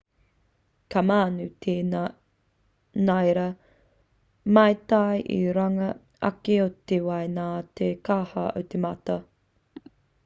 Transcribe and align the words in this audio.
ka 0.93 1.01
mānū 1.09 1.43
te 1.65 1.73
ngira 1.89 3.43
maitai 4.59 5.21
i 5.35 5.39
runga 5.59 5.93
ake 6.31 6.57
o 6.65 6.67
te 6.93 7.01
wai 7.11 7.23
nā 7.39 7.49
te 7.81 7.91
kaha 8.11 8.47
o 8.63 8.69
te 8.73 8.83
mata 8.89 9.21